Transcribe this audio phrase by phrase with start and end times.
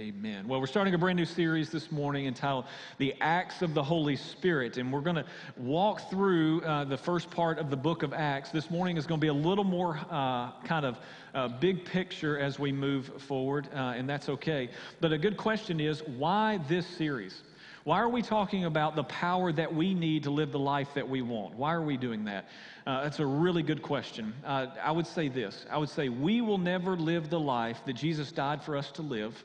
[0.00, 0.48] Amen.
[0.48, 2.64] Well, we're starting a brand new series this morning entitled
[2.96, 4.78] The Acts of the Holy Spirit.
[4.78, 5.26] And we're going to
[5.58, 8.50] walk through uh, the first part of the book of Acts.
[8.50, 10.98] This morning is going to be a little more uh, kind of
[11.34, 14.70] uh, big picture as we move forward, uh, and that's okay.
[15.02, 17.42] But a good question is why this series?
[17.84, 21.06] Why are we talking about the power that we need to live the life that
[21.06, 21.56] we want?
[21.56, 22.48] Why are we doing that?
[22.86, 24.32] Uh, that's a really good question.
[24.46, 27.96] Uh, I would say this I would say we will never live the life that
[27.96, 29.44] Jesus died for us to live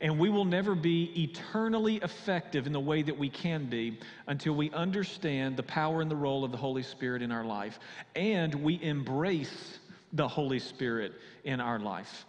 [0.00, 4.54] and we will never be eternally effective in the way that we can be until
[4.54, 7.78] we understand the power and the role of the Holy Spirit in our life
[8.14, 9.78] and we embrace
[10.12, 11.12] the Holy Spirit
[11.44, 12.26] in our life.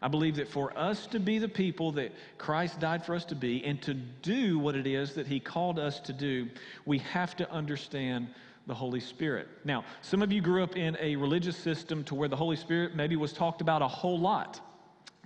[0.00, 3.34] I believe that for us to be the people that Christ died for us to
[3.34, 6.48] be and to do what it is that He called us to do,
[6.86, 8.28] we have to understand
[8.68, 9.48] the Holy Spirit.
[9.64, 12.94] Now, some of you grew up in a religious system to where the Holy Spirit
[12.94, 14.60] maybe was talked about a whole lot.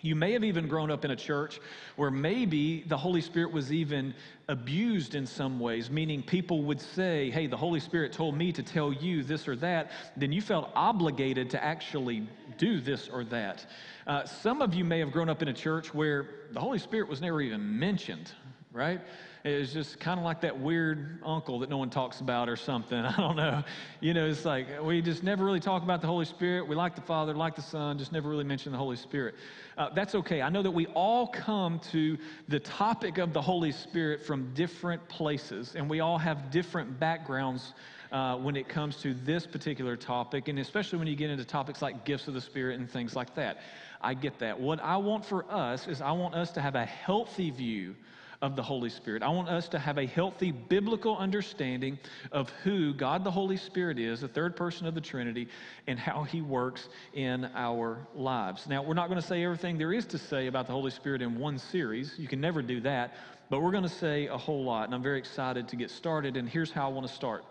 [0.03, 1.61] You may have even grown up in a church
[1.95, 4.15] where maybe the Holy Spirit was even
[4.49, 8.63] abused in some ways, meaning people would say, Hey, the Holy Spirit told me to
[8.65, 9.93] tell you this or that.
[10.17, 12.27] Then you felt obligated to actually
[12.59, 13.65] do this or that.
[14.07, 17.09] Uh, some of you may have grown up in a church where the Holy Spirit
[17.09, 18.33] was never even mentioned,
[18.73, 19.01] right?
[19.45, 22.55] It was just kind of like that weird uncle that no one talks about or
[22.55, 22.99] something.
[23.05, 23.65] I don't know.
[24.01, 26.69] You know, it's like we just never really talk about the Holy Spirit.
[26.69, 29.35] We like the Father, like the Son, just never really mention the Holy Spirit.
[29.77, 30.43] Uh, that's okay.
[30.43, 35.09] I know that we all come to the topic of the Holy Spirit from different
[35.09, 37.75] places, and we all have different backgrounds
[38.13, 41.83] uh, when it comes to this particular topic, and especially when you get into topics
[41.83, 43.59] like gifts of the Spirit and things like that.
[44.01, 44.61] I get that.
[44.61, 47.97] What I want for us is I want us to have a healthy view
[48.43, 49.23] of the Holy Spirit.
[49.23, 51.99] I want us to have a healthy biblical understanding
[52.33, 55.49] of who God the Holy Spirit is, the third person of the Trinity,
[55.87, 58.67] and how he works in our lives.
[58.67, 61.23] Now, we're not going to say everything there is to say about the Holy Spirit
[61.23, 62.15] in one series.
[62.19, 63.15] You can never do that,
[63.49, 66.37] but we're going to say a whole lot, and I'm very excited to get started.
[66.37, 67.45] And here's how I want to start.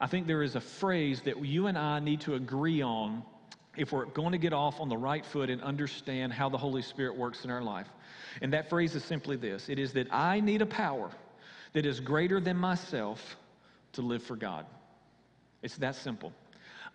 [0.00, 3.22] I think there is a phrase that you and I need to agree on
[3.76, 6.82] if we're going to get off on the right foot and understand how the Holy
[6.82, 7.86] Spirit works in our life.
[8.42, 11.10] And that phrase is simply this it is that I need a power
[11.72, 13.36] that is greater than myself
[13.92, 14.66] to live for God.
[15.62, 16.32] It's that simple.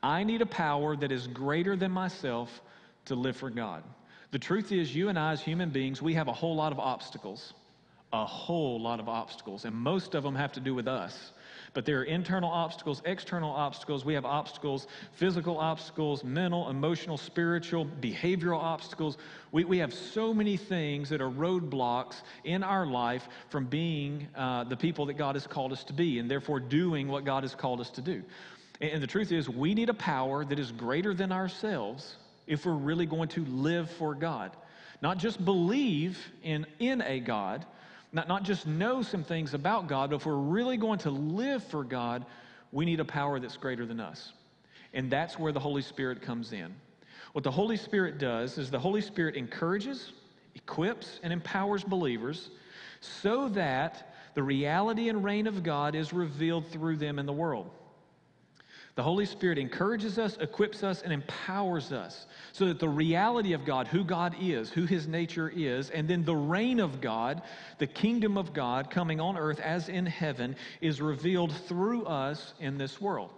[0.02, 2.62] I need a power that is greater than myself
[3.06, 3.84] to live for God.
[4.32, 6.80] The truth is, you and I, as human beings, we have a whole lot of
[6.80, 7.54] obstacles.
[8.12, 9.66] A whole lot of obstacles.
[9.66, 11.33] And most of them have to do with us.
[11.73, 14.06] But there are internal obstacles, external obstacles.
[14.06, 19.17] We have obstacles, physical obstacles, mental, emotional, spiritual, behavioral obstacles.
[19.51, 24.66] We, we have so many things that are roadblocks in our life from being uh,
[24.66, 27.56] the people that God has called us to be and therefore doing what God has
[27.56, 28.22] called us to do.
[28.79, 32.66] And, and the truth is, we need a power that is greater than ourselves if
[32.67, 34.51] we're really going to live for God.
[35.01, 37.66] Not just believe in, in a God,
[38.13, 41.63] not, not just know some things about God, but if we're really going to live
[41.63, 42.25] for God,
[42.72, 44.34] we need a power that's greater than us.
[44.94, 46.73] And that's where the Holy Spirit comes in.
[47.34, 50.13] What the Holy Spirit does is the Holy Spirit encourages,
[50.53, 52.52] equips, and empowers believers
[53.02, 57.69] so that the reality and reign of God is revealed through them in the world.
[58.96, 63.66] The Holy Spirit encourages us, equips us, and empowers us so that the reality of
[63.66, 67.42] God, who God is, who His nature is, and then the reign of God,
[67.80, 72.78] the kingdom of God coming on earth as in heaven, is revealed through us in
[72.78, 73.32] this world.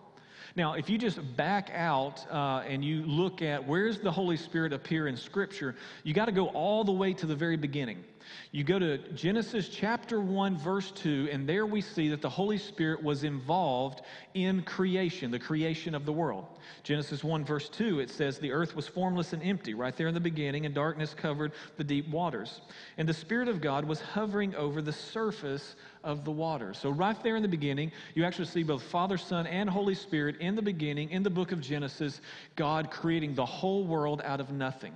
[0.56, 4.74] Now, if you just back out uh, and you look at where's the Holy Spirit
[4.74, 8.04] appear in Scripture, you got to go all the way to the very beginning.
[8.52, 12.58] You go to Genesis chapter 1, verse 2, and there we see that the Holy
[12.58, 14.02] Spirit was involved
[14.34, 16.46] in creation, the creation of the world.
[16.84, 20.14] Genesis 1, verse 2, it says, The earth was formless and empty, right there in
[20.14, 22.62] the beginning, and darkness covered the deep waters.
[22.98, 26.74] And the Spirit of God was hovering over the surface of the water.
[26.74, 30.38] So, right there in the beginning, you actually see both Father, Son, and Holy Spirit
[30.40, 32.22] in the beginning, in the book of Genesis,
[32.56, 34.94] God creating the whole world out of nothing.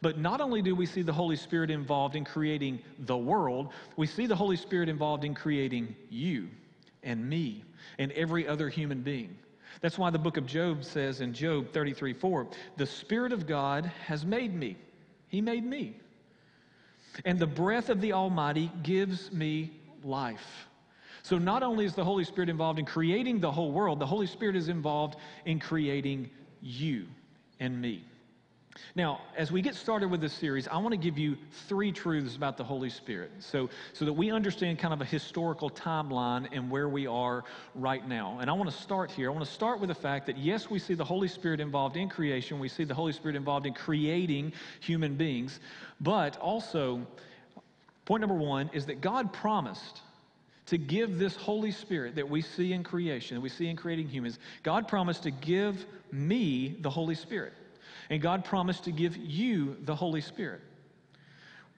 [0.00, 4.06] But not only do we see the Holy Spirit involved in creating the world, we
[4.06, 6.48] see the Holy Spirit involved in creating you
[7.02, 7.64] and me
[7.98, 9.36] and every other human being.
[9.80, 12.46] That's why the book of Job says in Job 33 4,
[12.76, 14.76] the Spirit of God has made me.
[15.28, 15.96] He made me.
[17.24, 19.72] And the breath of the Almighty gives me
[20.04, 20.68] life.
[21.22, 24.26] So not only is the Holy Spirit involved in creating the whole world, the Holy
[24.26, 25.16] Spirit is involved
[25.46, 26.30] in creating
[26.60, 27.06] you
[27.60, 28.04] and me.
[28.96, 31.36] Now, as we get started with this series, I want to give you
[31.68, 35.70] three truths about the Holy Spirit so, so that we understand kind of a historical
[35.70, 38.38] timeline and where we are right now.
[38.40, 39.30] And I want to start here.
[39.30, 41.96] I want to start with the fact that, yes, we see the Holy Spirit involved
[41.96, 45.60] in creation, we see the Holy Spirit involved in creating human beings,
[46.00, 47.06] but also
[48.04, 50.00] Point number one is that God promised
[50.66, 54.08] to give this Holy Spirit that we see in creation, that we see in creating
[54.08, 54.38] humans.
[54.62, 57.52] God promised to give me the Holy Spirit.
[58.10, 60.60] And God promised to give you the Holy Spirit.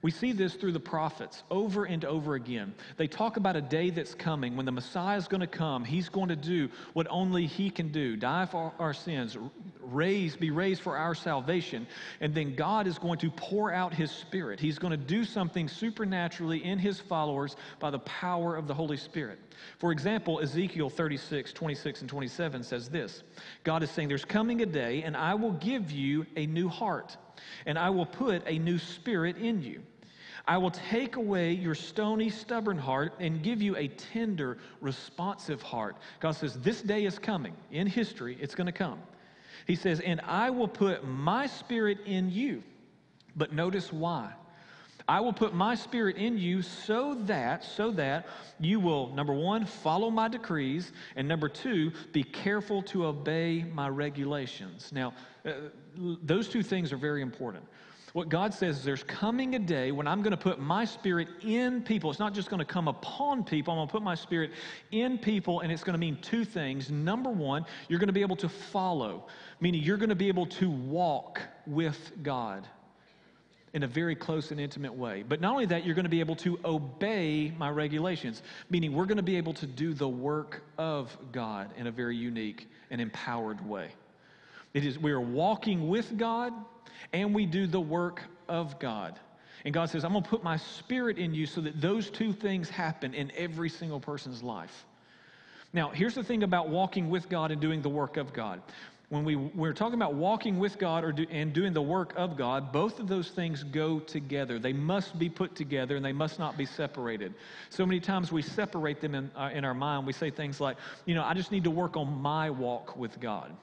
[0.02, 2.74] We see this through the prophets over and over again.
[2.96, 5.84] They talk about a day that's coming when the Messiah is going to come.
[5.84, 9.38] He's going to do what only He can do die for our sins,
[9.80, 11.86] raise, be raised for our salvation.
[12.20, 14.60] And then God is going to pour out His Spirit.
[14.60, 18.98] He's going to do something supernaturally in His followers by the power of the Holy
[18.98, 19.38] Spirit.
[19.78, 23.22] For example, Ezekiel 36, 26, and 27 says this
[23.64, 27.16] God is saying, There's coming a day, and I will give you a new heart,
[27.66, 29.82] and I will put a new spirit in you.
[30.48, 35.96] I will take away your stony, stubborn heart and give you a tender, responsive heart.
[36.20, 37.54] God says, This day is coming.
[37.72, 39.00] In history, it's going to come.
[39.66, 42.62] He says, And I will put my spirit in you.
[43.34, 44.32] But notice why.
[45.08, 48.26] I will put my spirit in you so that, so that
[48.58, 53.88] you will, number one, follow my decrees, and number two, be careful to obey my
[53.88, 54.90] regulations.
[54.92, 55.52] Now, uh,
[56.22, 57.64] those two things are very important.
[58.12, 61.28] What God says is there's coming a day when I'm going to put my spirit
[61.42, 62.08] in people.
[62.10, 64.52] It's not just going to come upon people, I'm going to put my spirit
[64.90, 66.90] in people, and it's going to mean two things.
[66.90, 69.26] Number one, you're going to be able to follow,
[69.60, 72.66] meaning you're going to be able to walk with God
[73.74, 75.22] in a very close and intimate way.
[75.22, 79.04] But not only that, you're going to be able to obey my regulations, meaning we're
[79.04, 82.98] going to be able to do the work of God in a very unique and
[82.98, 83.90] empowered way.
[84.76, 86.52] It is we are walking with God
[87.14, 89.18] and we do the work of God.
[89.64, 92.34] And God says, I'm going to put my spirit in you so that those two
[92.34, 94.84] things happen in every single person's life.
[95.72, 98.60] Now, here's the thing about walking with God and doing the work of God.
[99.08, 102.36] When we, we're talking about walking with God or do, and doing the work of
[102.36, 104.58] God, both of those things go together.
[104.58, 107.32] They must be put together and they must not be separated.
[107.70, 110.06] So many times we separate them in, uh, in our mind.
[110.06, 110.76] We say things like,
[111.06, 113.56] you know, I just need to work on my walk with God.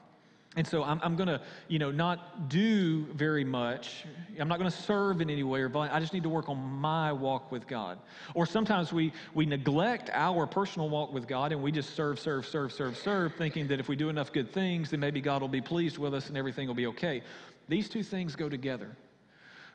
[0.56, 4.06] And so I'm, I'm going to, you know, not do very much.
[4.40, 6.58] I'm not going to serve in any way or I just need to work on
[6.58, 7.98] my walk with God.
[8.36, 12.46] Or sometimes we, we neglect our personal walk with God and we just serve, serve,
[12.46, 15.48] serve, serve, serve, thinking that if we do enough good things, then maybe God will
[15.48, 17.24] be pleased with us and everything will be okay.
[17.68, 18.96] These two things go together.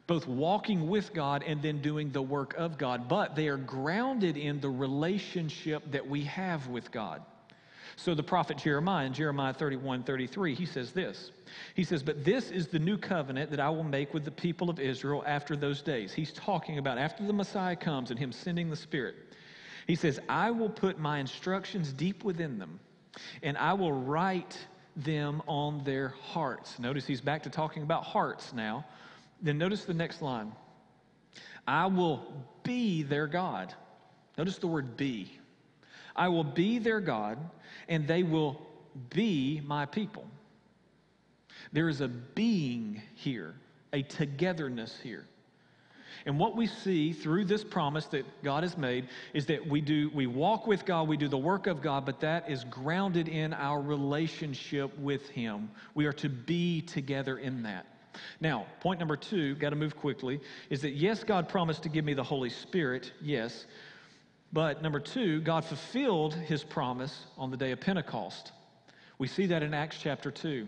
[0.06, 4.36] Both walking with God and then doing the work of God, but they are grounded
[4.36, 7.22] in the relationship that we have with God.
[7.98, 11.32] So the prophet Jeremiah in Jeremiah 31 33, he says this.
[11.74, 14.70] He says, But this is the new covenant that I will make with the people
[14.70, 16.12] of Israel after those days.
[16.12, 19.16] He's talking about after the Messiah comes and him sending the Spirit.
[19.88, 22.78] He says, I will put my instructions deep within them,
[23.42, 24.56] and I will write
[24.94, 26.78] them on their hearts.
[26.78, 28.86] Notice he's back to talking about hearts now.
[29.42, 30.52] Then notice the next line
[31.66, 33.74] I will be their God.
[34.36, 35.32] Notice the word be.
[36.16, 37.38] I will be their God,
[37.88, 38.60] and they will
[39.10, 40.26] be my people.
[41.72, 43.54] There is a being here,
[43.92, 45.26] a togetherness here.
[46.26, 50.10] And what we see through this promise that God has made is that we do
[50.12, 53.54] we walk with God, we do the work of God, but that is grounded in
[53.54, 55.70] our relationship with him.
[55.94, 57.86] We are to be together in that.
[58.40, 60.40] Now, point number 2, got to move quickly,
[60.70, 63.66] is that yes, God promised to give me the Holy Spirit, yes,
[64.52, 68.52] but number two, God fulfilled his promise on the day of Pentecost.
[69.18, 70.66] We see that in Acts chapter 2.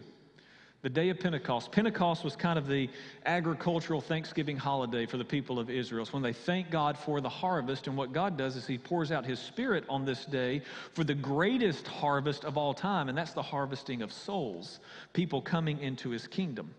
[0.82, 1.72] The day of Pentecost.
[1.72, 2.88] Pentecost was kind of the
[3.26, 6.02] agricultural Thanksgiving holiday for the people of Israel.
[6.02, 7.86] It's when they thank God for the harvest.
[7.86, 10.62] And what God does is He pours out His Spirit on this day
[10.94, 14.80] for the greatest harvest of all time, and that's the harvesting of souls,
[15.12, 16.74] people coming into His kingdom.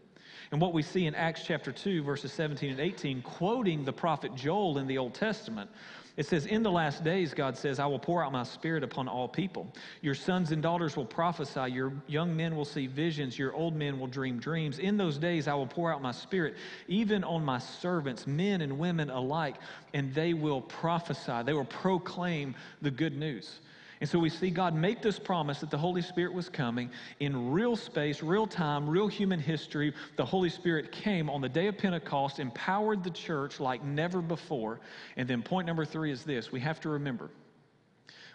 [0.51, 4.35] And what we see in Acts chapter 2, verses 17 and 18, quoting the prophet
[4.35, 5.69] Joel in the Old Testament,
[6.17, 9.07] it says, In the last days, God says, I will pour out my spirit upon
[9.07, 9.73] all people.
[10.01, 11.71] Your sons and daughters will prophesy.
[11.71, 13.39] Your young men will see visions.
[13.39, 14.79] Your old men will dream dreams.
[14.79, 16.55] In those days, I will pour out my spirit,
[16.87, 19.55] even on my servants, men and women alike,
[19.93, 21.43] and they will prophesy.
[21.45, 23.61] They will proclaim the good news.
[24.01, 26.89] And so we see God make this promise that the Holy Spirit was coming
[27.19, 29.93] in real space, real time, real human history.
[30.15, 34.79] The Holy Spirit came on the day of Pentecost, empowered the church like never before.
[35.17, 37.29] And then point number three is this we have to remember.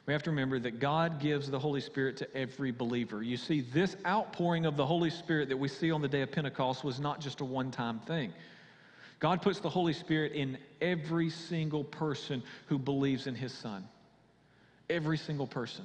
[0.07, 3.25] We have to remember that God gives the Holy Spirit to every believer.
[3.25, 6.31] You see, this outpouring of the Holy Spirit that we see on the day of
[6.31, 8.33] Pentecost was not just a one time thing.
[9.19, 13.89] God puts the Holy Spirit in every single person who believes in His Son.
[14.89, 15.85] Every single person.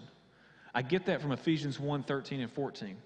[0.73, 2.97] I get that from Ephesians 1 13 and 14.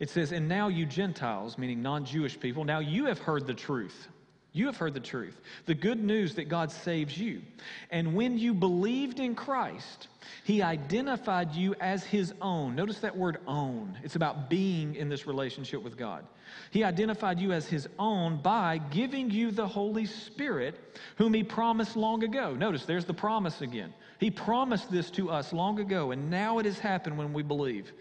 [0.00, 3.54] It says, And now you Gentiles, meaning non Jewish people, now you have heard the
[3.54, 4.08] truth.
[4.56, 7.42] You have heard the truth, the good news that God saves you.
[7.90, 10.06] And when you believed in Christ,
[10.44, 12.76] He identified you as His own.
[12.76, 13.98] Notice that word own.
[14.04, 16.24] It's about being in this relationship with God.
[16.70, 20.78] He identified you as His own by giving you the Holy Spirit,
[21.16, 22.54] whom He promised long ago.
[22.54, 23.92] Notice there's the promise again.
[24.18, 27.92] He promised this to us long ago, and now it has happened when we believe.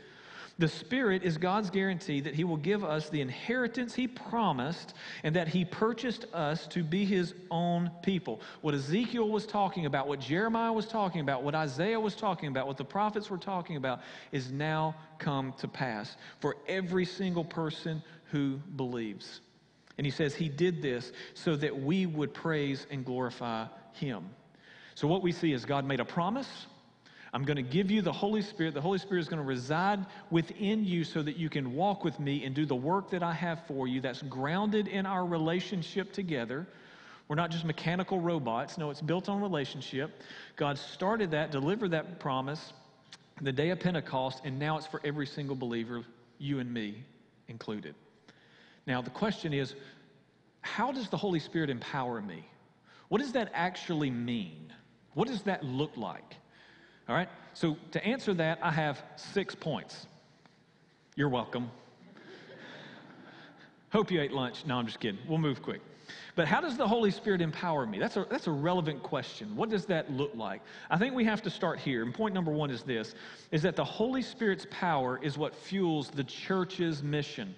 [0.59, 4.93] The Spirit is God's guarantee that He will give us the inheritance He promised
[5.23, 8.39] and that He purchased us to be His own people.
[8.61, 12.67] What Ezekiel was talking about, what Jeremiah was talking about, what Isaiah was talking about,
[12.67, 14.01] what the prophets were talking about
[14.31, 19.41] is now come to pass for every single person who believes.
[19.97, 24.29] And He says He did this so that we would praise and glorify Him.
[24.95, 26.67] So, what we see is God made a promise.
[27.33, 28.75] I'm going to give you the Holy Spirit.
[28.75, 32.19] The Holy Spirit is going to reside within you so that you can walk with
[32.19, 36.13] me and do the work that I have for you that's grounded in our relationship
[36.13, 36.67] together.
[37.27, 38.77] We're not just mechanical robots.
[38.77, 40.21] No, it's built on relationship.
[40.57, 42.73] God started that, delivered that promise
[43.41, 46.03] the day of Pentecost, and now it's for every single believer,
[46.37, 47.03] you and me
[47.47, 47.95] included.
[48.85, 49.73] Now, the question is
[50.61, 52.47] how does the Holy Spirit empower me?
[53.09, 54.71] What does that actually mean?
[55.13, 56.35] What does that look like?
[57.07, 60.07] All right, so to answer that, I have six points.
[61.15, 61.69] You're welcome.
[63.91, 64.65] Hope you ate lunch.
[64.65, 65.19] No, I'm just kidding.
[65.27, 65.81] We'll move quick.
[66.35, 67.99] But how does the Holy Spirit empower me?
[67.99, 69.55] That's a, that's a relevant question.
[69.55, 70.61] What does that look like?
[70.89, 72.01] I think we have to start here.
[72.01, 73.13] And point number one is this,
[73.51, 77.53] is that the Holy Spirit's power is what fuels the church's mission.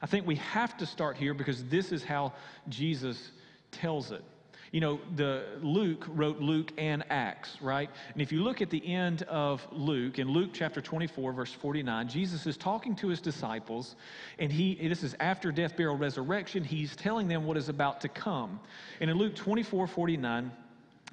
[0.00, 2.32] I think we have to start here because this is how
[2.68, 3.32] Jesus
[3.72, 4.22] tells it.
[4.72, 7.88] You know, the Luke wrote Luke and Acts, right?
[8.12, 12.08] And if you look at the end of Luke, in Luke chapter 24, verse 49,
[12.08, 13.96] Jesus is talking to his disciples,
[14.38, 16.64] and he this is after death, burial, resurrection.
[16.64, 18.60] He's telling them what is about to come.
[19.00, 20.52] And in Luke 24, 49,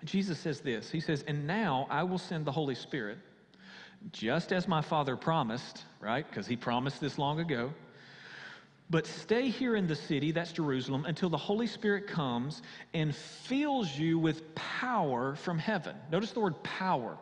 [0.03, 0.91] Jesus says this.
[0.91, 3.17] He says, And now I will send the Holy Spirit,
[4.11, 6.27] just as my Father promised, right?
[6.27, 7.73] Because he promised this long ago.
[8.89, 12.61] But stay here in the city, that's Jerusalem, until the Holy Spirit comes
[12.93, 15.95] and fills you with power from heaven.
[16.11, 17.17] Notice the word power.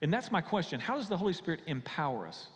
[0.00, 0.80] And that's my question.
[0.80, 2.48] How does the Holy Spirit empower us?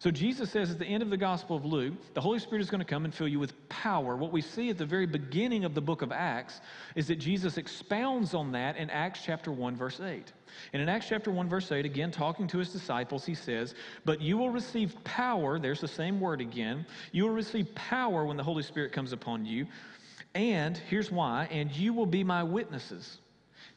[0.00, 2.70] So Jesus says at the end of the Gospel of Luke, the Holy Spirit is
[2.70, 4.16] going to come and fill you with power.
[4.16, 6.62] What we see at the very beginning of the book of Acts
[6.94, 10.32] is that Jesus expounds on that in Acts chapter 1, verse 8.
[10.72, 13.74] And in Acts chapter 1, verse 8, again, talking to his disciples, he says,
[14.06, 16.86] But you will receive power, there's the same word again.
[17.12, 19.66] You will receive power when the Holy Spirit comes upon you.
[20.34, 23.18] And here's why, and you will be my witnesses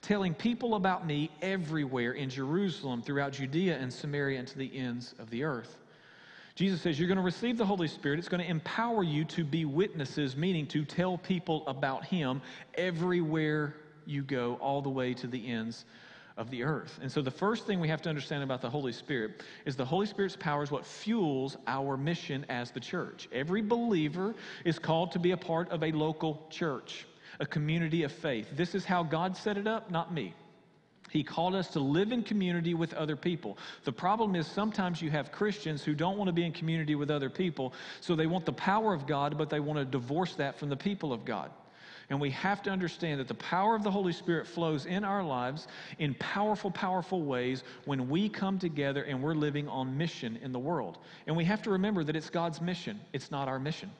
[0.01, 5.15] telling people about me everywhere in Jerusalem, throughout Judea and Samaria, and to the ends
[5.19, 5.79] of the earth.
[6.55, 8.19] Jesus says you're going to receive the Holy Spirit.
[8.19, 12.41] It's going to empower you to be witnesses, meaning to tell people about Him
[12.75, 15.85] everywhere you go, all the way to the ends
[16.37, 16.99] of the earth.
[17.01, 19.85] And so, the first thing we have to understand about the Holy Spirit is the
[19.85, 23.27] Holy Spirit's power is what fuels our mission as the church.
[23.31, 27.05] Every believer is called to be a part of a local church,
[27.39, 28.49] a community of faith.
[28.55, 30.33] This is how God set it up, not me.
[31.13, 33.59] He called us to live in community with other people.
[33.83, 37.11] The problem is sometimes you have Christians who don't want to be in community with
[37.11, 40.57] other people, so they want the power of God, but they want to divorce that
[40.57, 41.51] from the people of God.
[42.09, 45.23] And we have to understand that the power of the Holy Spirit flows in our
[45.23, 45.67] lives
[45.99, 50.57] in powerful, powerful ways when we come together and we're living on mission in the
[50.57, 50.97] world.
[51.27, 53.91] And we have to remember that it's God's mission, it's not our mission.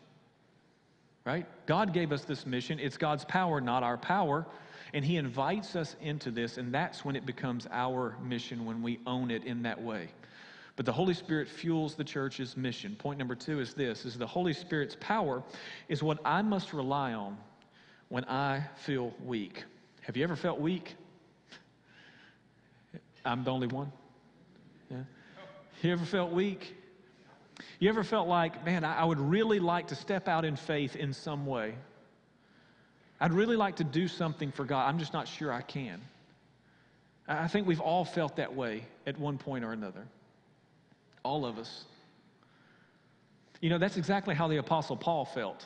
[1.25, 1.45] Right?
[1.67, 2.79] God gave us this mission.
[2.79, 4.47] It's God's power, not our power.
[4.93, 8.99] And He invites us into this, and that's when it becomes our mission when we
[9.07, 10.09] own it in that way.
[10.75, 12.95] But the Holy Spirit fuels the church's mission.
[12.95, 15.43] Point number two is this is the Holy Spirit's power
[15.87, 17.37] is what I must rely on
[18.09, 19.63] when I feel weak.
[20.01, 20.95] Have you ever felt weak?
[23.25, 23.91] I'm the only one.
[24.89, 24.97] Yeah.
[25.81, 26.75] You ever felt weak?
[27.79, 31.13] You ever felt like, man, I would really like to step out in faith in
[31.13, 31.75] some way?
[33.23, 34.85] I'd really like to do something for God.
[34.85, 36.01] I'm just not sure I can.
[37.25, 40.05] I think we've all felt that way at one point or another.
[41.23, 41.85] All of us.
[43.61, 45.65] You know, that's exactly how the Apostle Paul felt.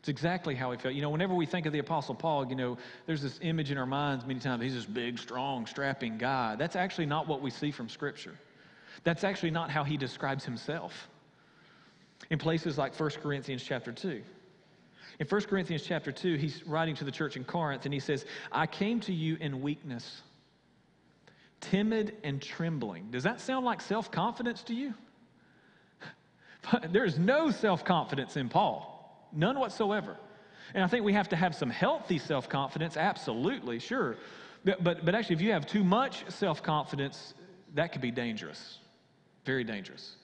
[0.00, 0.92] It's exactly how he felt.
[0.96, 3.78] You know, whenever we think of the Apostle Paul, you know, there's this image in
[3.78, 4.60] our minds many times.
[4.60, 6.56] He's this big, strong, strapping guy.
[6.56, 8.34] That's actually not what we see from Scripture.
[9.04, 11.08] That's actually not how he describes himself.
[12.28, 14.20] In places like 1 Corinthians chapter 2.
[15.20, 18.24] In 1 Corinthians chapter 2, he's writing to the church in Corinth and he says,
[18.52, 20.22] I came to you in weakness,
[21.60, 23.10] timid and trembling.
[23.10, 24.94] Does that sound like self confidence to you?
[26.90, 30.16] There's no self confidence in Paul, none whatsoever.
[30.74, 34.16] And I think we have to have some healthy self confidence, absolutely, sure.
[34.64, 37.34] But, but, but actually, if you have too much self confidence,
[37.74, 38.78] that could be dangerous,
[39.44, 40.16] very dangerous.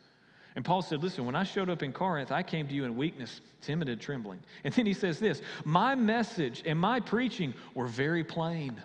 [0.57, 2.97] And Paul said, Listen, when I showed up in Corinth, I came to you in
[2.97, 4.41] weakness, timid, and trembling.
[4.63, 8.81] And then he says this My message and my preaching were very plain.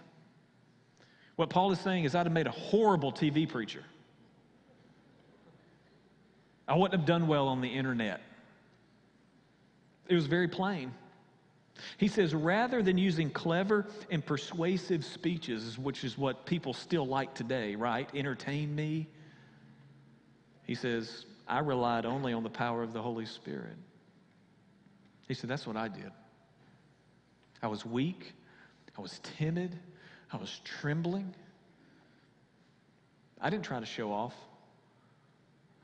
[1.36, 3.84] What Paul is saying is, I'd have made a horrible TV preacher.
[6.68, 8.22] I wouldn't have done well on the internet.
[10.08, 10.92] It was very plain.
[11.98, 17.34] He says, rather than using clever and persuasive speeches, which is what people still like
[17.34, 18.10] today, right?
[18.14, 19.08] Entertain me.
[20.64, 23.76] He says, I relied only on the power of the Holy Spirit.
[25.28, 26.12] He said, That's what I did.
[27.62, 28.34] I was weak,
[28.98, 29.78] I was timid,
[30.32, 31.34] I was trembling.
[33.42, 34.34] I didn't try to show off.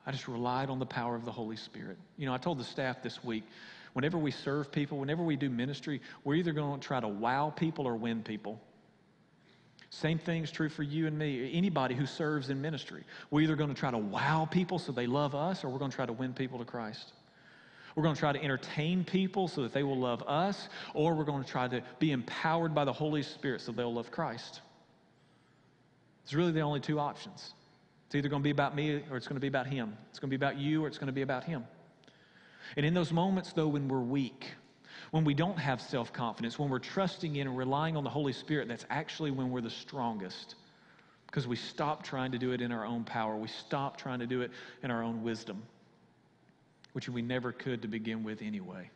[0.05, 1.97] I just relied on the power of the Holy Spirit.
[2.17, 3.43] You know, I told the staff this week
[3.93, 7.49] whenever we serve people, whenever we do ministry, we're either going to try to wow
[7.49, 8.61] people or win people.
[9.95, 13.05] Same thing is true for you and me, anybody who serves in ministry.
[13.31, 15.89] We're either going to try to wow people so they love us, or we're going
[15.89, 17.13] to try to win people to Christ.
[17.95, 21.23] We're going to try to entertain people so that they will love us, or we're
[21.23, 24.59] going to try to be empowered by the Holy Spirit so they'll love Christ.
[26.25, 27.53] It's really the only two options.
[28.07, 29.95] It's either going to be about me or it's going to be about Him.
[30.09, 31.63] It's going to be about you or it's going to be about Him.
[32.75, 34.55] And in those moments, though, when we're weak,
[35.11, 38.33] when we don't have self confidence, when we're trusting in and relying on the Holy
[38.33, 40.55] Spirit, that's actually when we're the strongest.
[41.27, 43.35] Because we stop trying to do it in our own power.
[43.35, 44.51] We stop trying to do it
[44.83, 45.63] in our own wisdom,
[46.93, 48.89] which we never could to begin with anyway.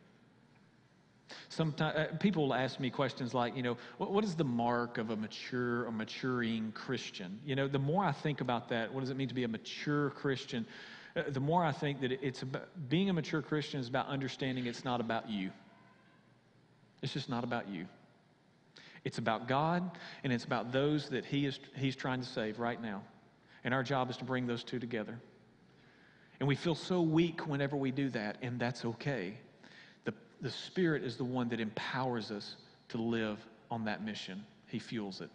[1.50, 4.98] Sometimes uh, people will ask me questions like, you know, what, what is the mark
[4.98, 7.40] of a mature, a maturing Christian?
[7.46, 9.48] You know, the more I think about that, what does it mean to be a
[9.48, 10.66] mature Christian?
[11.16, 14.66] Uh, the more I think that it's about, being a mature Christian is about understanding
[14.66, 15.52] it's not about you.
[17.02, 17.86] It's just not about you.
[19.06, 19.90] It's about God
[20.24, 23.02] and it's about those that he is, He's trying to save right now.
[23.64, 25.20] And our job is to bring those two together.
[26.40, 29.38] And we feel so weak whenever we do that, and that's okay.
[30.06, 32.56] The, the Spirit is the one that empowers us
[32.90, 33.38] to live
[33.70, 35.30] on that mission, He fuels it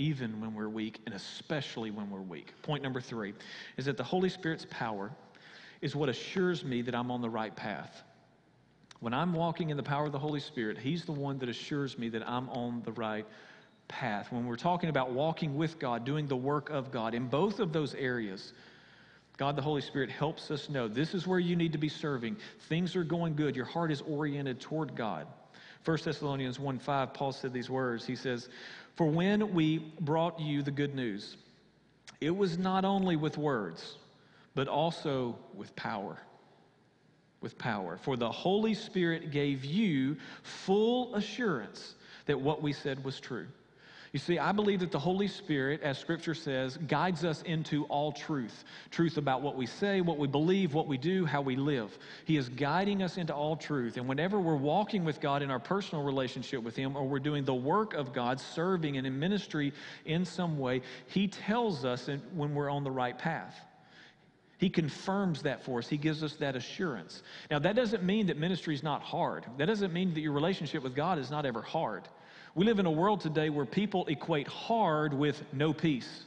[0.00, 2.54] even when we're weak, and especially when we're weak.
[2.62, 3.34] Point number three
[3.76, 5.12] is that the Holy Spirit's power
[5.82, 8.02] is what assures me that I'm on the right path.
[9.00, 11.98] When I'm walking in the power of the Holy Spirit, He's the one that assures
[11.98, 13.26] me that I'm on the right
[13.88, 14.30] path.
[14.30, 17.72] When we're talking about walking with God, doing the work of God, in both of
[17.72, 18.52] those areas,
[19.38, 22.36] God the Holy Spirit helps us know this is where you need to be serving.
[22.68, 23.56] Things are going good.
[23.56, 25.26] Your heart is oriented toward God.
[25.86, 28.06] 1 Thessalonians 1 5, Paul said these words.
[28.06, 28.50] He says,
[28.96, 31.38] For when we brought you the good news,
[32.20, 33.96] it was not only with words,
[34.54, 36.18] but also with power.
[37.40, 37.96] With power.
[37.96, 41.94] For the Holy Spirit gave you full assurance
[42.26, 43.46] that what we said was true.
[44.12, 48.10] You see, I believe that the Holy Spirit, as Scripture says, guides us into all
[48.10, 51.96] truth truth about what we say, what we believe, what we do, how we live.
[52.24, 53.96] He is guiding us into all truth.
[53.96, 57.44] And whenever we're walking with God in our personal relationship with Him, or we're doing
[57.44, 59.72] the work of God, serving and in ministry
[60.04, 63.64] in some way, He tells us when we're on the right path.
[64.60, 65.88] He confirms that for us.
[65.88, 67.22] He gives us that assurance.
[67.50, 69.46] Now, that doesn't mean that ministry is not hard.
[69.56, 72.06] That doesn't mean that your relationship with God is not ever hard.
[72.54, 76.24] We live in a world today where people equate hard with no peace.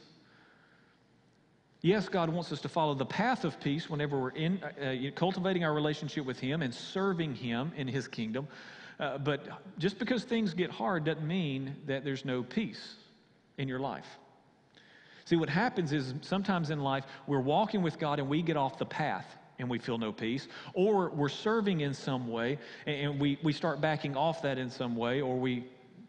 [1.80, 5.10] Yes, God wants us to follow the path of peace whenever we're in, uh, uh,
[5.14, 8.48] cultivating our relationship with Him and serving Him in His kingdom.
[8.98, 9.46] Uh, but
[9.78, 12.96] just because things get hard doesn't mean that there's no peace
[13.58, 14.18] in your life.
[15.34, 18.78] See, what happens is sometimes in life we're walking with God and we get off
[18.78, 19.26] the path
[19.58, 23.80] and we feel no peace, or we're serving in some way and we, we start
[23.80, 25.64] backing off that in some way, or we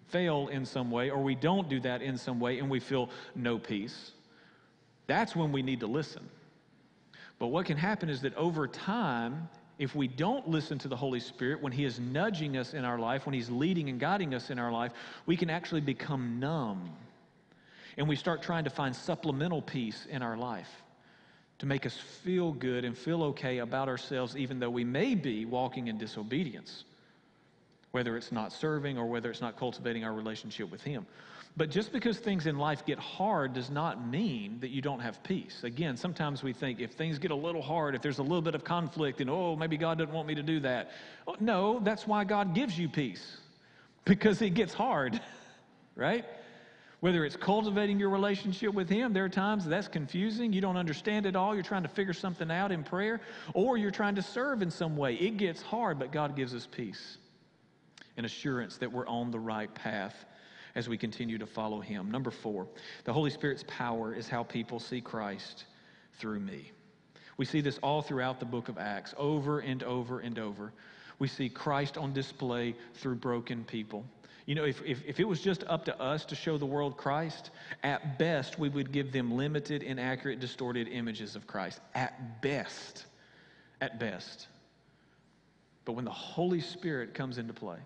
[0.09, 3.09] fail in some way or we don't do that in some way and we feel
[3.33, 4.11] no peace,
[5.07, 6.29] that's when we need to listen.
[7.39, 11.19] But what can happen is that over time, if we don't listen to the Holy
[11.19, 14.51] Spirit when He is nudging us in our life, when He's leading and guiding us
[14.51, 14.91] in our life,
[15.25, 16.91] we can actually become numb.
[17.97, 20.69] And we start trying to find supplemental peace in our life
[21.59, 25.45] to make us feel good and feel okay about ourselves, even though we may be
[25.45, 26.83] walking in disobedience
[27.95, 31.05] whether it's not serving or whether it's not cultivating our relationship with Him.
[31.55, 35.23] But just because things in life get hard does not mean that you don't have
[35.23, 35.63] peace.
[35.63, 38.53] Again, sometimes we think if things get a little hard, if there's a little bit
[38.53, 40.91] of conflict, and oh, maybe God doesn't want me to do that.
[41.25, 43.37] Oh, no, that's why God gives you peace,
[44.03, 45.21] because it gets hard,
[45.95, 46.25] right?
[47.01, 50.53] Whether it's cultivating your relationship with Him, there are times that's confusing.
[50.53, 51.53] You don't understand it all.
[51.53, 53.21] You're trying to figure something out in prayer,
[53.53, 55.15] or you're trying to serve in some way.
[55.15, 57.17] It gets hard, but God gives us peace.
[58.17, 60.25] and assurance that we're on the right path
[60.75, 62.11] as we continue to follow Him.
[62.11, 62.67] Number four,
[63.03, 65.65] the Holy Spirit's power is how people see Christ
[66.17, 66.71] through me.
[67.37, 70.71] We see this all throughout the book of Acts, over and over and over.
[71.19, 74.05] We see Christ on display through broken people.
[74.45, 76.97] You know, if, if, if, it was just up to us to show the world
[76.97, 77.49] Christ,
[77.81, 81.79] at best we would give them limited, inaccurate, distorted images of Christ.
[81.95, 83.05] At best.
[83.81, 84.47] At best.
[85.83, 87.77] But when the Holy Spirit comes into play,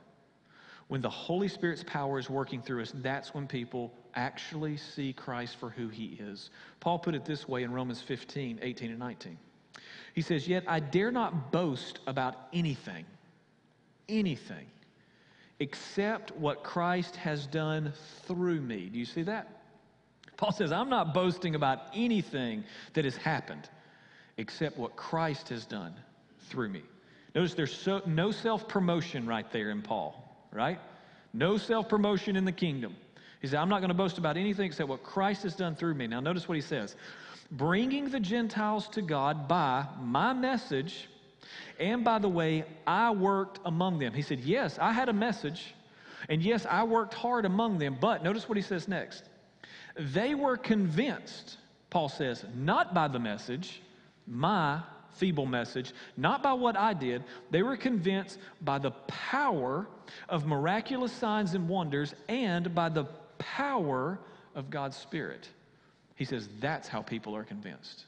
[0.90, 5.56] when the Holy Spirit's power is working through us, that's when people actually see Christ
[5.58, 6.50] for who he is.
[6.80, 9.38] Paul put it this way in Romans 15, 18, and 19.
[10.16, 13.06] He says, Yet I dare not boast about anything,
[14.10, 14.66] anything,
[15.60, 17.94] except what Christ has done
[18.26, 18.90] through me.
[18.92, 19.48] Do you see that?
[20.38, 23.70] Paul says, I'm not boasting about anything that has happened
[24.38, 25.94] except what Christ has done
[26.48, 26.82] through me.
[27.36, 30.80] Notice there's so, no self promotion right there in Paul right?
[31.34, 32.96] No self promotion in the kingdom.
[33.42, 35.94] He said, I'm not going to boast about anything except what Christ has done through
[35.94, 36.08] me.
[36.08, 36.96] Now, notice what he says
[37.52, 41.10] bringing the Gentiles to God by my message
[41.80, 44.14] and by the way I worked among them.
[44.14, 45.74] He said, Yes, I had a message,
[46.28, 49.24] and yes, I worked hard among them, but notice what he says next.
[49.96, 51.58] They were convinced,
[51.90, 53.82] Paul says, not by the message,
[54.28, 54.82] my
[55.16, 57.24] feeble message, not by what I did.
[57.52, 59.88] They were convinced by the power
[60.30, 63.06] of miraculous signs and wonders and by the
[63.38, 64.20] power
[64.56, 65.50] of God's Spirit.
[66.16, 68.06] He says that's how people are convinced.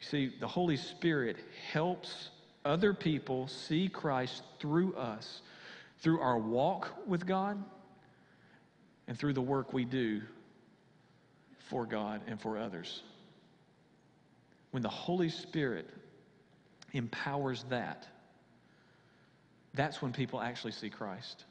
[0.00, 1.36] See, the Holy Spirit
[1.72, 2.30] helps
[2.64, 5.42] other people see Christ through us,
[6.00, 7.62] through our walk with God,
[9.06, 10.22] and through the work we do
[11.70, 13.02] for God and for others
[14.70, 15.88] when the Holy Spirit
[16.92, 18.06] empowers that,
[19.74, 21.44] that's when people actually see Christ.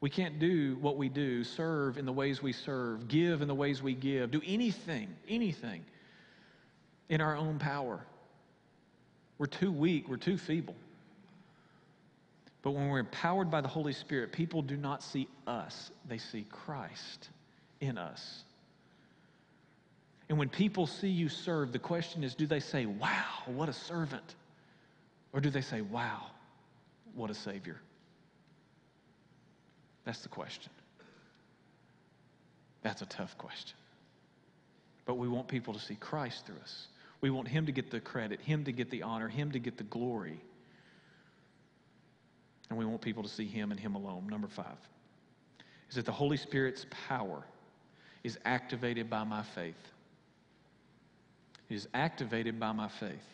[0.00, 3.54] We can't do what we do, serve in the ways we serve, give in the
[3.54, 5.84] ways we give, do anything, anything
[7.08, 8.00] in our own power.
[9.38, 10.76] We're too weak, we're too feeble.
[12.62, 16.46] But when we're empowered by the Holy Spirit, people do not see us, they see
[16.50, 17.28] Christ
[17.80, 18.42] in us.
[20.28, 23.72] And when people see you serve, the question is do they say, wow, what a
[23.72, 24.34] servant?
[25.32, 26.26] Or do they say, wow,
[27.14, 27.80] what a Savior?
[30.04, 30.72] That's the question.
[32.82, 33.76] That's a tough question.
[35.04, 36.88] But we want people to see Christ through us.
[37.26, 39.76] We want Him to get the credit, Him to get the honor, Him to get
[39.76, 40.40] the glory.
[42.70, 44.28] And we want people to see Him and Him alone.
[44.28, 44.78] Number five
[45.88, 47.42] is that the Holy Spirit's power
[48.22, 49.74] is activated by my faith
[51.68, 53.26] is activated by my faith.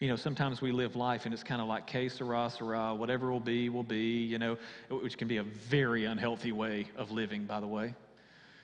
[0.00, 3.30] You know, sometimes we live life and it's kind of like, que sera, sera, whatever
[3.30, 4.56] will be, will be, you know,
[4.88, 7.94] which can be a very unhealthy way of living, by the way.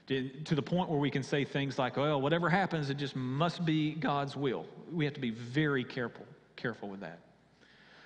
[0.09, 3.65] To the point where we can say things like, well, whatever happens, it just must
[3.65, 4.65] be God's will.
[4.91, 6.25] We have to be very careful,
[6.57, 7.21] careful with that.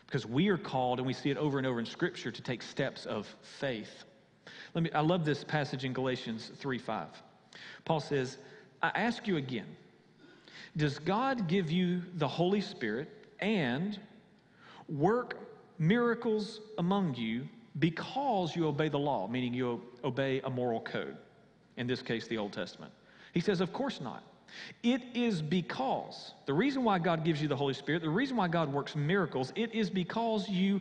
[0.07, 2.61] Because we are called, and we see it over and over in Scripture, to take
[2.61, 4.05] steps of faith.
[4.75, 7.09] Let me, I love this passage in Galatians 3 5.
[7.85, 8.39] Paul says,
[8.83, 9.77] I ask you again,
[10.77, 13.09] does God give you the Holy Spirit
[13.41, 13.99] and
[14.89, 15.39] work
[15.79, 21.17] miracles among you because you obey the law, meaning you obey a moral code,
[21.83, 22.93] in this case, the Old Testament?
[23.35, 24.23] He says, Of course not.
[24.83, 28.49] It is because, the reason why God gives you the Holy Spirit, the reason why
[28.49, 30.81] God works miracles, it is because you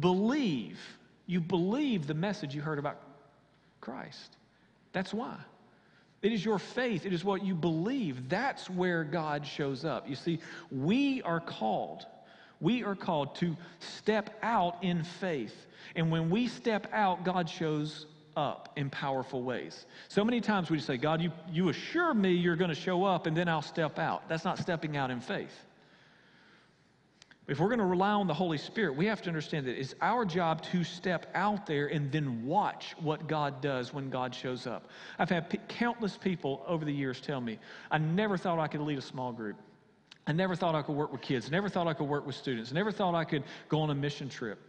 [0.00, 0.78] believe.
[1.26, 2.98] You believe the message you heard about
[3.80, 4.36] Christ.
[4.92, 5.36] That's why.
[6.20, 7.06] It is your faith.
[7.06, 8.28] It is what you believe.
[8.28, 10.08] That's where God shows up.
[10.08, 10.38] You see,
[10.70, 12.06] we are called.
[12.60, 15.66] We are called to step out in faith.
[15.96, 19.86] And when we step out, God shows up in powerful ways.
[20.08, 23.04] So many times we just say, God, you, you assure me you're going to show
[23.04, 24.28] up and then I'll step out.
[24.28, 25.52] That's not stepping out in faith.
[27.48, 29.94] If we're going to rely on the Holy Spirit, we have to understand that it's
[30.00, 34.66] our job to step out there and then watch what God does when God shows
[34.66, 34.88] up.
[35.18, 37.58] I've had p- countless people over the years tell me,
[37.90, 39.56] I never thought I could lead a small group.
[40.24, 41.50] I never thought I could work with kids.
[41.50, 42.70] Never thought I could work with students.
[42.70, 44.60] Never thought I could go on a mission trip.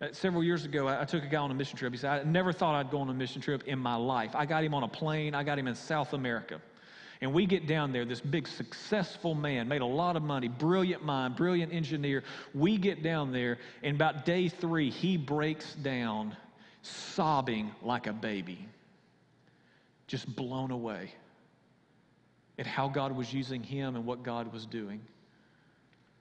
[0.00, 1.92] Uh, several years ago, I, I took a guy on a mission trip.
[1.92, 4.34] He said, I never thought I'd go on a mission trip in my life.
[4.34, 6.60] I got him on a plane, I got him in South America.
[7.22, 11.04] And we get down there, this big successful man, made a lot of money, brilliant
[11.04, 12.24] mind, brilliant engineer.
[12.54, 16.34] We get down there, and about day three, he breaks down,
[16.80, 18.66] sobbing like a baby,
[20.06, 21.12] just blown away
[22.58, 25.02] at how God was using him and what God was doing.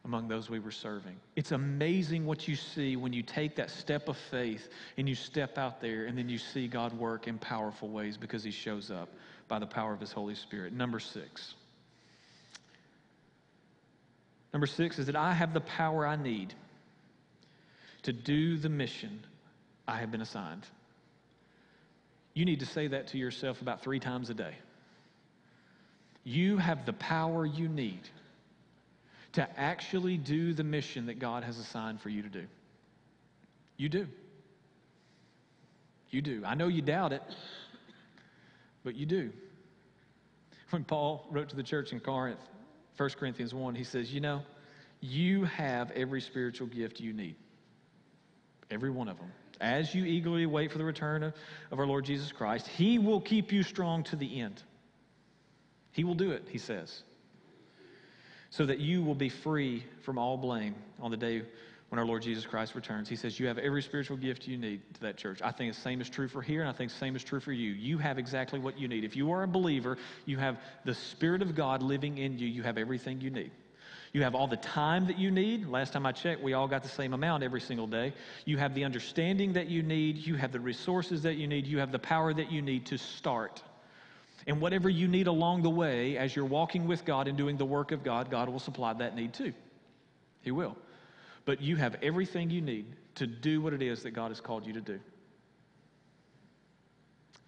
[0.09, 1.15] Among those we were serving.
[1.35, 5.59] It's amazing what you see when you take that step of faith and you step
[5.59, 9.07] out there and then you see God work in powerful ways because He shows up
[9.47, 10.73] by the power of His Holy Spirit.
[10.73, 11.53] Number six.
[14.51, 16.55] Number six is that I have the power I need
[18.01, 19.23] to do the mission
[19.87, 20.65] I have been assigned.
[22.33, 24.55] You need to say that to yourself about three times a day.
[26.23, 28.09] You have the power you need
[29.33, 32.45] to actually do the mission that God has assigned for you to do.
[33.77, 34.07] You do.
[36.09, 36.43] You do.
[36.45, 37.21] I know you doubt it,
[38.83, 39.31] but you do.
[40.71, 42.39] When Paul wrote to the church in Corinth,
[42.97, 44.41] 1 Corinthians 1, he says, You know,
[44.99, 47.35] you have every spiritual gift you need.
[48.69, 49.31] Every one of them.
[49.61, 51.33] As you eagerly wait for the return of,
[51.71, 54.61] of our Lord Jesus Christ, He will keep you strong to the end.
[55.91, 57.03] He will do it, He says
[58.49, 61.43] so that you will be free from all blame on the day
[61.89, 63.09] when our Lord Jesus Christ returns.
[63.09, 65.41] He says, You have every spiritual gift you need to that church.
[65.41, 67.39] I think the same is true for here, and I think the same is true
[67.39, 67.71] for you.
[67.71, 69.03] You have exactly what you need.
[69.03, 72.63] If you are a believer, you have the Spirit of God living in you, you
[72.63, 73.51] have everything you need.
[74.11, 75.67] You have all the time that you need.
[75.67, 78.13] Last time I checked, we all got the same amount every single day.
[78.45, 80.17] You have the understanding that you need.
[80.17, 81.67] You have the resources that you need.
[81.67, 83.61] You have the power that you need to start.
[84.47, 87.65] And whatever you need along the way, as you're walking with God and doing the
[87.65, 89.53] work of God, God will supply that need too.
[90.41, 90.77] He will.
[91.45, 94.65] But you have everything you need to do what it is that God has called
[94.65, 94.99] you to do.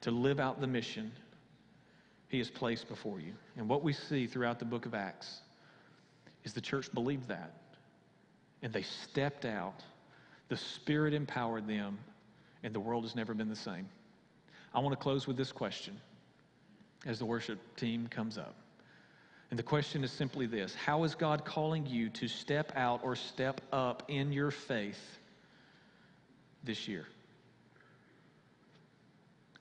[0.01, 1.11] To live out the mission
[2.27, 3.33] He has placed before you.
[3.57, 5.41] And what we see throughout the book of Acts
[6.43, 7.53] is the church believed that.
[8.63, 9.83] And they stepped out.
[10.49, 11.97] The Spirit empowered them,
[12.63, 13.87] and the world has never been the same.
[14.73, 15.99] I want to close with this question
[17.05, 18.55] as the worship team comes up.
[19.49, 23.15] And the question is simply this How is God calling you to step out or
[23.15, 25.19] step up in your faith
[26.63, 27.05] this year?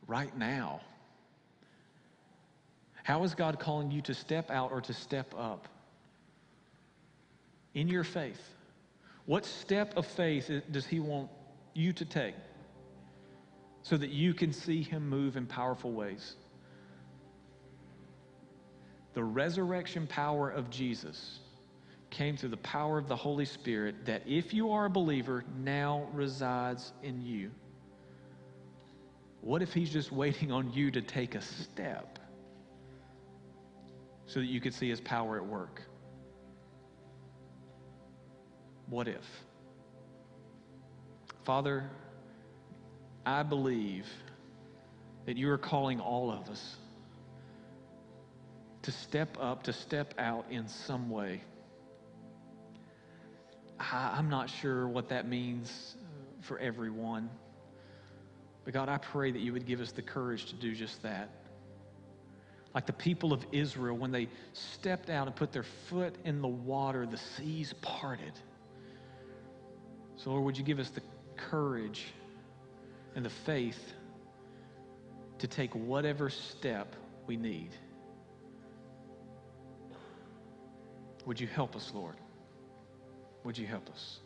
[0.06, 0.80] Right now.
[3.02, 5.66] How is God calling you to step out or to step up
[7.74, 8.40] in your faith?
[9.26, 11.30] What step of faith does He want
[11.74, 12.34] you to take
[13.82, 16.36] so that you can see Him move in powerful ways?
[19.14, 21.40] The resurrection power of Jesus
[22.10, 26.08] came through the power of the Holy Spirit that if you are a believer, now
[26.12, 27.50] resides in you.
[29.40, 32.18] What if He's just waiting on you to take a step
[34.26, 35.82] so that you could see His power at work?
[38.88, 39.24] What if?
[41.44, 41.88] Father,
[43.24, 44.06] I believe
[45.26, 46.76] that you are calling all of us
[48.82, 51.42] to step up, to step out in some way.
[53.78, 57.30] I'm not sure what that means uh, for everyone.
[58.64, 61.30] But God, I pray that you would give us the courage to do just that.
[62.74, 66.48] Like the people of Israel, when they stepped out and put their foot in the
[66.48, 68.32] water, the seas parted.
[70.16, 71.02] So, Lord, would you give us the
[71.36, 72.04] courage
[73.16, 73.80] and the faith
[75.38, 76.94] to take whatever step
[77.26, 77.70] we need?
[81.26, 82.16] Would you help us, Lord?
[83.44, 84.20] Would you help us?